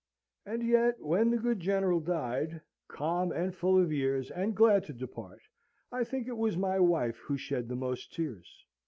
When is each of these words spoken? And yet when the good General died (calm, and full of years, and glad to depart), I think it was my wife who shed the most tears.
And 0.47 0.63
yet 0.67 0.99
when 0.99 1.29
the 1.29 1.37
good 1.37 1.59
General 1.59 1.99
died 1.99 2.59
(calm, 2.87 3.31
and 3.31 3.53
full 3.53 3.77
of 3.77 3.91
years, 3.91 4.31
and 4.31 4.55
glad 4.55 4.83
to 4.85 4.93
depart), 4.93 5.43
I 5.91 6.03
think 6.05 6.27
it 6.27 6.37
was 6.39 6.57
my 6.57 6.79
wife 6.79 7.17
who 7.17 7.37
shed 7.37 7.69
the 7.69 7.75
most 7.75 8.11
tears. 8.11 8.65